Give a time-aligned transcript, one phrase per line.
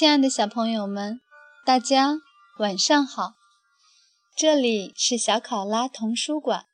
[0.00, 1.20] 亲爱的小朋友们，
[1.62, 2.20] 大家
[2.58, 3.34] 晚上好！
[4.34, 6.64] 这里是小考拉童书馆，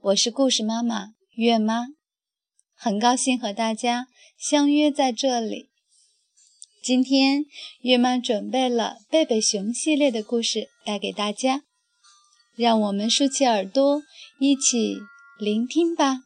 [0.00, 1.86] 我是故事妈妈月妈，
[2.76, 4.06] 很高兴和大家
[4.38, 5.70] 相约在这里。
[6.80, 7.46] 今天
[7.80, 11.62] 月妈准备了贝贝熊系列的故事带给大家，
[12.54, 14.04] 让我们竖起耳朵
[14.38, 15.00] 一起
[15.36, 16.20] 聆听吧。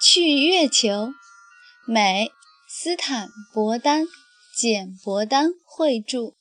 [0.00, 1.12] 去月球。
[1.86, 2.30] 美
[2.66, 4.06] 斯坦伯丹、
[4.56, 6.34] 简伯丹绘著，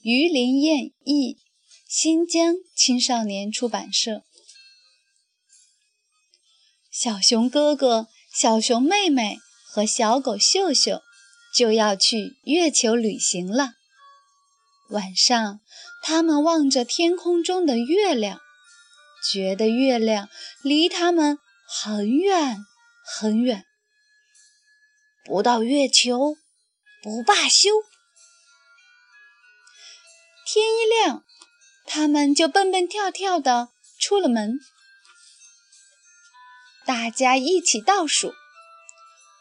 [0.00, 1.36] 于林燕译，
[1.86, 4.22] 新疆青少年出版社。
[6.90, 11.02] 小熊哥哥、小熊妹妹和小狗秀秀
[11.54, 13.74] 就要去月球旅行了。
[14.88, 15.60] 晚上，
[16.02, 18.40] 他们望着天空中的月亮，
[19.30, 20.30] 觉得月亮
[20.62, 22.56] 离他们很远
[23.04, 23.66] 很远。
[25.30, 26.36] 不到月球，
[27.04, 27.70] 不罢休。
[30.44, 31.24] 天一亮，
[31.86, 33.68] 他们就蹦蹦跳跳的
[34.00, 34.58] 出了门。
[36.84, 38.34] 大家一起倒数：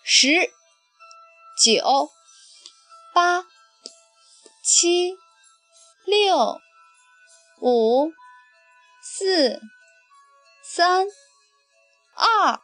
[0.04, 0.52] 十、
[1.60, 2.12] 九、
[3.16, 3.48] 八、
[4.64, 5.17] 七、
[6.06, 6.62] 六、
[7.62, 8.12] 五、
[9.02, 9.60] 四、
[10.64, 11.08] 三、
[12.14, 12.62] 二、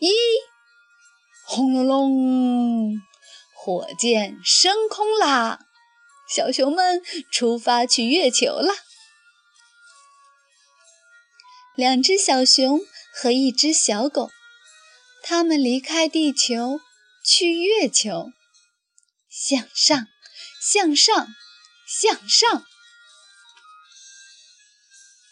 [0.00, 0.10] 一。
[1.54, 3.02] 轰隆隆，
[3.54, 5.58] 火箭升空啦！
[6.26, 8.72] 小熊们出发去月球了。
[11.76, 12.80] 两只小熊
[13.14, 14.30] 和一只小狗，
[15.22, 16.80] 它们离开地球
[17.22, 18.30] 去月球。
[19.28, 20.06] 向上，
[20.62, 21.28] 向上，
[21.86, 22.64] 向上！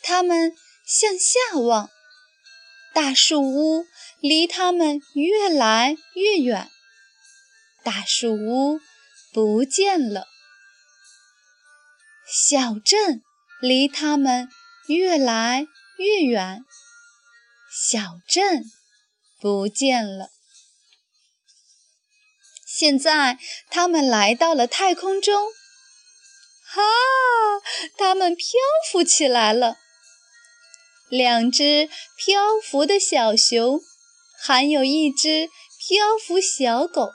[0.03, 1.89] 它们向下望，
[2.93, 3.87] 大树屋。
[4.20, 6.69] 离他们越来越远，
[7.82, 8.81] 大树屋
[9.32, 10.26] 不见了。
[12.26, 13.22] 小镇
[13.60, 14.48] 离他们
[14.88, 15.66] 越来
[15.97, 16.64] 越远，
[17.72, 18.64] 小镇
[19.41, 20.31] 不见了。
[22.66, 23.38] 现在
[23.70, 25.48] 他们来到了太空中，
[26.64, 26.82] 哈，
[27.97, 28.47] 他们漂
[28.92, 29.78] 浮起来了。
[31.08, 33.81] 两只漂浮的小熊。
[34.43, 37.11] 还有一只漂浮小狗，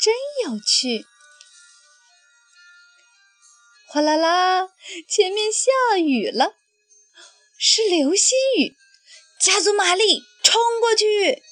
[0.00, 0.14] 真
[0.44, 1.04] 有趣！
[3.88, 4.68] 哗啦啦，
[5.08, 6.54] 前面下雨了，
[7.58, 8.76] 是流星雨！
[9.40, 11.42] 加足马力，冲过去！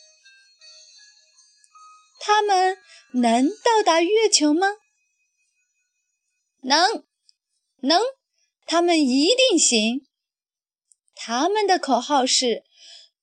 [2.20, 2.78] 他们
[3.14, 4.68] 能到达月球吗？
[6.62, 7.04] 能，
[7.82, 8.00] 能，
[8.64, 10.06] 他们一定行！
[11.16, 12.62] 他们的口号是：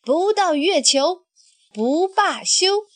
[0.01, 1.25] 不到月球。
[1.73, 2.87] 不罢休，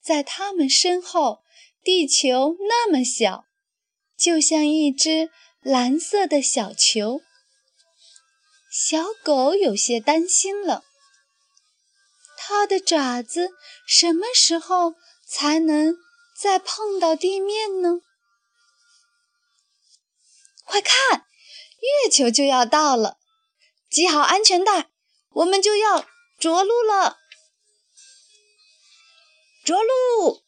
[0.00, 1.42] 在他们身后，
[1.82, 3.46] 地球那么小，
[4.16, 5.30] 就像一只
[5.60, 7.20] 蓝色的小球。
[8.70, 10.84] 小狗有些担心了，
[12.36, 13.50] 它的爪子
[13.86, 14.94] 什么时候
[15.26, 15.94] 才能
[16.40, 18.00] 再碰到地面呢？
[20.64, 21.26] 快看，
[22.04, 23.18] 月球就要到了，
[23.88, 24.90] 系好安全带。
[25.38, 26.04] 我们就要
[26.36, 27.16] 着陆了，
[29.64, 30.42] 着陆！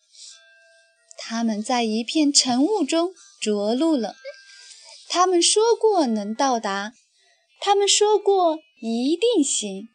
[1.17, 4.17] 他们在一片晨雾中着陆了。
[5.09, 6.93] 他们说过能到达，
[7.61, 9.91] 他们说过一定行，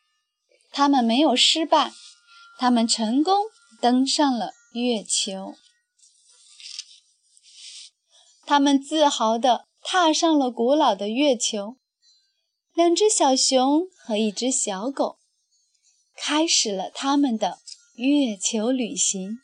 [0.72, 1.92] 他们没有失败，
[2.58, 3.48] 他们成功
[3.82, 5.56] 登上了月球。
[8.46, 11.76] 他们自豪地踏上了古老的月球。
[12.76, 15.18] 两只小熊和一只小狗
[16.18, 17.60] 开始了他们的
[17.96, 19.40] 月球旅行。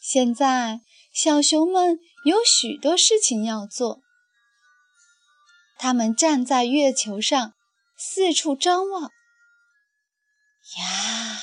[0.00, 0.82] 现在，
[1.12, 4.02] 小熊们有许多事情要做。
[5.78, 7.54] 他们站在月球上，
[7.98, 9.10] 四处张望。
[10.78, 11.42] 呀，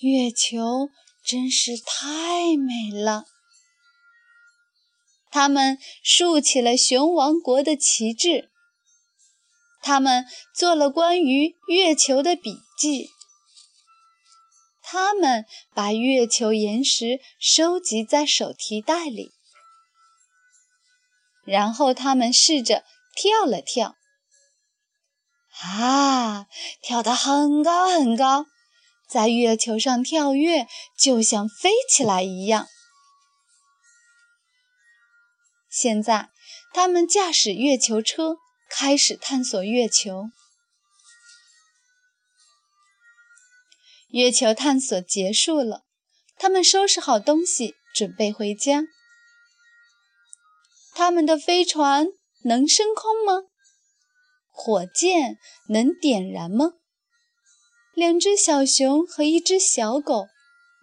[0.00, 0.90] 月球
[1.24, 3.24] 真是太美了！
[5.38, 8.50] 他们竖起了熊王国的旗帜。
[9.80, 13.10] 他们做了关于月球的笔记。
[14.82, 19.30] 他们把月球岩石收集在手提袋里。
[21.44, 22.82] 然后他们试着
[23.14, 23.94] 跳了跳。
[25.62, 26.46] 啊，
[26.82, 28.46] 跳得很高很高，
[29.08, 30.66] 在月球上跳跃
[30.98, 32.66] 就像飞起来一样。
[35.68, 36.30] 现在，
[36.72, 38.38] 他们驾驶月球车
[38.70, 40.30] 开始探索月球。
[44.10, 45.84] 月球探索结束了，
[46.38, 48.84] 他们收拾好东西，准备回家。
[50.94, 52.06] 他们的飞船
[52.44, 53.42] 能升空吗？
[54.50, 55.38] 火箭
[55.68, 56.72] 能点燃吗？
[57.92, 60.26] 两只小熊和一只小狗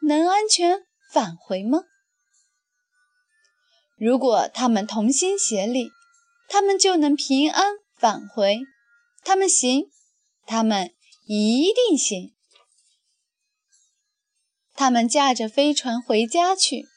[0.03, 1.83] 能安全返回吗？
[3.97, 5.91] 如果他们同心协力，
[6.47, 8.61] 他们就能平安返回。
[9.23, 9.89] 他们行，
[10.45, 10.93] 他们
[11.25, 12.33] 一定行。
[14.73, 16.87] 他们驾着飞船回家去。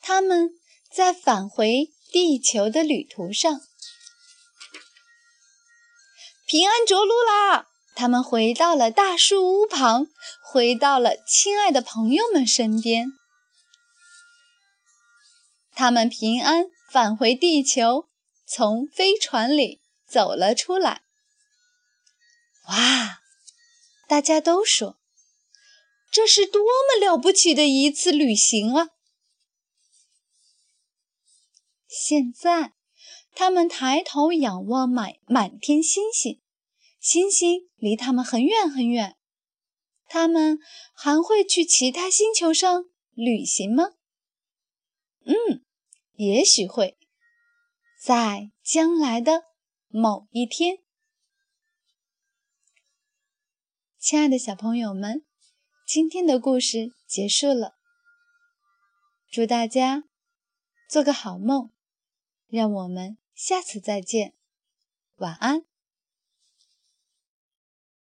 [0.00, 0.50] 他们
[0.90, 3.60] 在返回地球的旅途上
[6.46, 7.66] 平安着陆啦！
[7.94, 10.06] 他们回到了大树屋旁，
[10.40, 13.12] 回到了亲爱的朋友们身边。
[15.76, 18.08] 他们平安返回地球，
[18.46, 21.02] 从飞船里走了出来。
[22.68, 23.20] 哇！
[24.08, 24.98] 大家都说，
[26.10, 28.88] 这是多么了不起的一次旅行啊！
[31.86, 32.72] 现在，
[33.34, 36.40] 他们抬头仰望满满天星星，
[36.98, 39.18] 星星离他们很远很远。
[40.08, 40.58] 他们
[40.94, 43.90] 还会去其他星球上旅行吗？
[45.24, 45.65] 嗯，
[46.16, 46.96] 也许会，
[48.02, 49.44] 在将来的
[49.88, 50.78] 某一天。
[53.98, 55.24] 亲爱的小朋友们，
[55.86, 57.76] 今天的故事结束了。
[59.30, 60.04] 祝大家
[60.88, 61.70] 做个好梦，
[62.46, 64.34] 让我们下次再见，
[65.16, 65.66] 晚安。